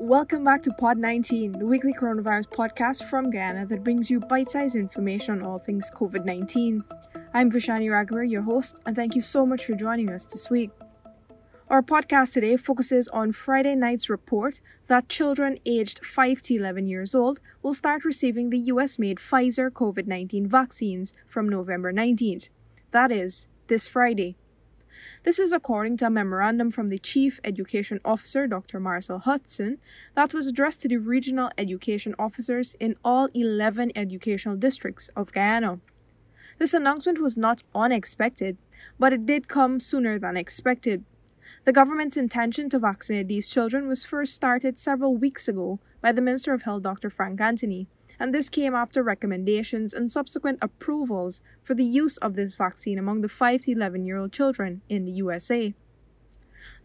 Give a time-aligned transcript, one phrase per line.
[0.00, 4.48] Welcome back to Pod 19, the weekly coronavirus podcast from Guyana that brings you bite
[4.48, 6.84] sized information on all things COVID 19.
[7.34, 10.70] I'm Vishani Ragobeer, your host, and thank you so much for joining us this week.
[11.68, 17.16] Our podcast today focuses on Friday night's report that children aged 5 to 11 years
[17.16, 22.46] old will start receiving the US made Pfizer COVID 19 vaccines from November 19th.
[22.92, 24.36] That is, this Friday.
[25.24, 28.80] This is according to a memorandum from the Chief Education Officer, Dr.
[28.80, 29.78] Marcel Hutson,
[30.14, 35.80] that was addressed to the regional education officers in all 11 educational districts of Guyana.
[36.58, 38.56] This announcement was not unexpected,
[38.98, 41.04] but it did come sooner than expected.
[41.64, 46.22] The government's intention to vaccinate these children was first started several weeks ago by the
[46.22, 47.10] Minister of Health, Dr.
[47.10, 47.88] Frank Anthony,
[48.20, 53.20] and this came after recommendations and subsequent approvals for the use of this vaccine among
[53.20, 55.74] the 5 to 11 year old children in the USA.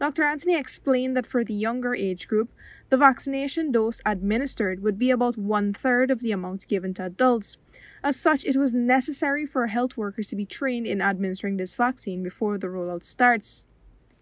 [0.00, 0.24] Dr.
[0.24, 2.50] Anthony explained that for the younger age group,
[2.90, 7.56] the vaccination dose administered would be about one third of the amount given to adults.
[8.02, 12.22] As such, it was necessary for health workers to be trained in administering this vaccine
[12.22, 13.64] before the rollout starts.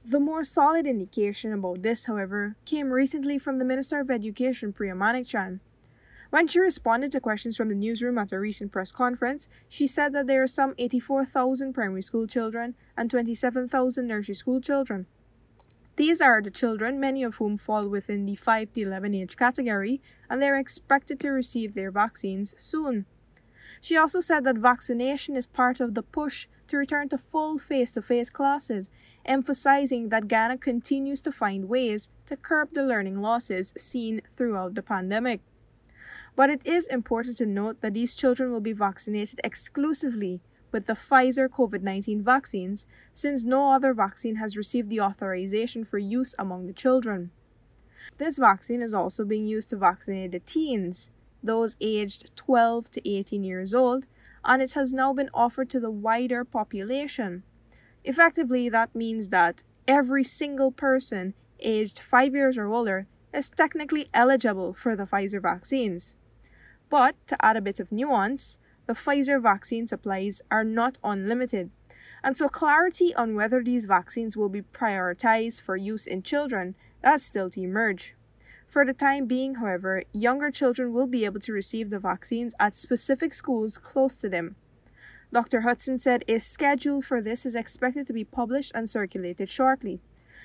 [0.05, 4.95] The more solid indication about this, however, came recently from the Minister of Education Priya
[4.95, 5.61] Manickchand.
[6.33, 10.15] When she responded to questions from the newsroom at a recent press conference, she said
[10.15, 15.05] that there are some 84,000 primary school children and 27,000 nursery school children.
[15.97, 20.01] These are the children, many of whom fall within the 5 to 11 age category,
[20.31, 23.05] and they are expected to receive their vaccines soon.
[23.83, 27.91] She also said that vaccination is part of the push to return to full face
[27.91, 28.89] to face classes,
[29.27, 34.83] emphasizing that Guyana continues to find ways to curb the learning losses seen throughout the
[34.83, 35.43] pandemic.
[36.35, 40.41] But it is important to note that these children will be vaccinated exclusively
[40.73, 45.99] with the Pfizer COVID 19 vaccines, since no other vaccine has received the authorization for
[45.99, 47.31] use among the children.
[48.17, 51.11] This vaccine is also being used to vaccinate the teens,
[51.43, 54.07] those aged 12 to 18 years old,
[54.45, 57.43] and it has now been offered to the wider population.
[58.05, 64.73] Effectively, that means that every single person aged 5 years or older is technically eligible
[64.73, 66.17] for the Pfizer vaccines.
[66.93, 71.71] But to add a bit of nuance, the Pfizer vaccine supplies are not unlimited.
[72.23, 77.25] And so clarity on whether these vaccines will be prioritized for use in children has
[77.25, 78.15] still to emerge.
[78.69, 82.75] For the time being, however, younger children will be able to receive the vaccines at
[82.75, 84.57] specific schools close to them.
[85.33, 85.63] Dr.
[85.63, 90.03] Hutson said a schedule for this is expected to be published and circulated shortly.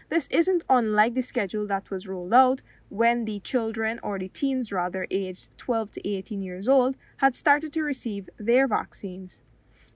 [0.08, 4.72] This isn't unlike the schedule that was rolled out when the children, or the teens
[4.72, 9.44] rather, aged 12 to 18 years old, had started to receive their vaccines.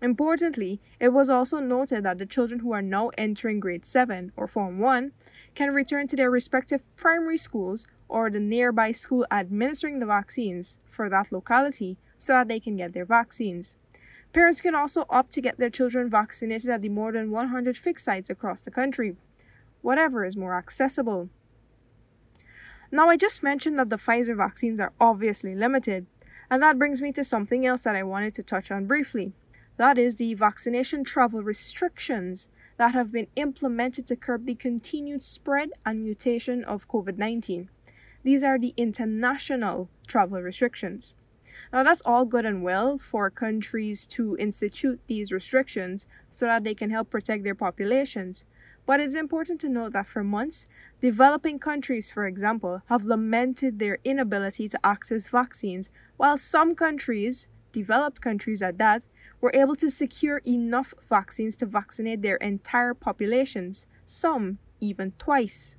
[0.01, 4.47] Importantly, it was also noted that the children who are now entering grade 7 or
[4.47, 5.11] Form 1
[5.53, 11.07] can return to their respective primary schools or the nearby school administering the vaccines for
[11.09, 13.75] that locality so that they can get their vaccines.
[14.33, 18.05] Parents can also opt to get their children vaccinated at the more than 100 fixed
[18.05, 19.15] sites across the country
[19.81, 21.29] whatever is more accessible.
[22.93, 26.07] Now, I just mentioned that the Pfizer vaccines are obviously limited,
[26.49, 29.31] and that brings me to something else that I wanted to touch on briefly.
[29.77, 35.69] That is the vaccination travel restrictions that have been implemented to curb the continued spread
[35.85, 37.69] and mutation of COVID 19.
[38.23, 41.13] These are the international travel restrictions.
[41.71, 46.75] Now, that's all good and well for countries to institute these restrictions so that they
[46.75, 48.43] can help protect their populations.
[48.85, 50.65] But it's important to note that for months,
[51.01, 58.21] developing countries, for example, have lamented their inability to access vaccines, while some countries, developed
[58.21, 59.05] countries at that,
[59.39, 65.75] were able to secure enough vaccines to vaccinate their entire populations, some even twice.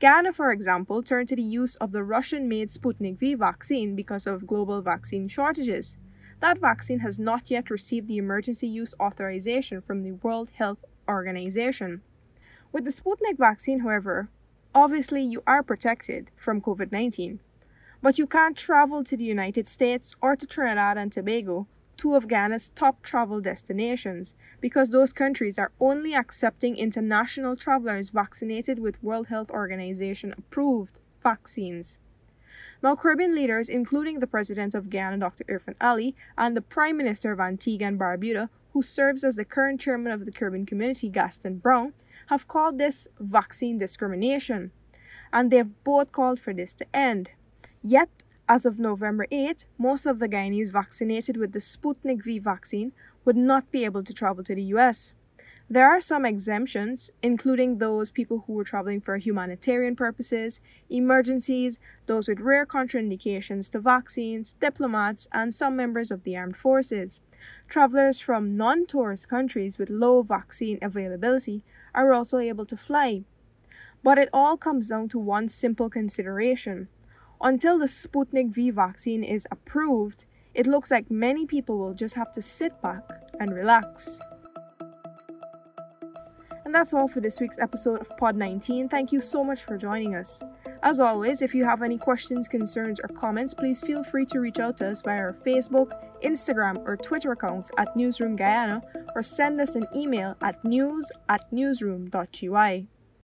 [0.00, 4.26] Guyana, for example, turned to the use of the Russian made Sputnik V vaccine because
[4.26, 5.96] of global vaccine shortages.
[6.40, 12.02] That vaccine has not yet received the emergency use authorization from the World Health Organization.
[12.72, 14.30] With the Sputnik vaccine, however,
[14.74, 17.38] obviously you are protected from COVID 19,
[18.00, 21.66] but you can't travel to the United States or to Trinidad and Tobago,
[21.98, 28.78] two of Guyana's top travel destinations, because those countries are only accepting international travelers vaccinated
[28.78, 31.98] with World Health Organization approved vaccines.
[32.82, 35.44] Now, Caribbean leaders, including the President of Ghana, Dr.
[35.44, 39.78] Irfaan Ali, and the Prime Minister of Antigua and Barbuda, who serves as the current
[39.78, 41.92] chairman of the Caribbean Community, Gaston Browne,
[42.28, 44.70] have called this vaccine discrimination,
[45.32, 47.30] and they've both called for this to end.
[47.82, 48.08] Yet,
[48.48, 52.92] as of November 8, most of the Guyanese vaccinated with the Sputnik V vaccine
[53.24, 55.14] would not be able to travel to the US.
[55.70, 60.60] There are some exemptions, including those people who were traveling for humanitarian purposes,
[60.90, 67.20] emergencies, those with rare contraindications to vaccines, diplomats, and some members of the armed forces.
[67.68, 71.62] Travelers from non tourist countries with low vaccine availability
[71.94, 73.24] are also able to fly.
[74.02, 76.88] But it all comes down to one simple consideration.
[77.40, 82.32] Until the Sputnik V vaccine is approved, it looks like many people will just have
[82.32, 83.02] to sit back
[83.40, 84.20] and relax.
[86.64, 88.88] And that's all for this week's episode of Pod 19.
[88.88, 90.42] Thank you so much for joining us.
[90.84, 94.58] As always, if you have any questions, concerns, or comments, please feel free to reach
[94.58, 95.92] out to us via our Facebook,
[96.24, 98.82] Instagram, or Twitter accounts at Newsroom Guyana
[99.14, 102.88] or send us an email at news at newsroom.ui.